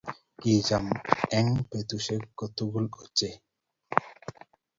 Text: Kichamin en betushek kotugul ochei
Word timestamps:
Kichamin 0.41 0.99
en 1.37 1.47
betushek 1.69 2.23
kotugul 2.37 2.85
ochei 3.01 3.35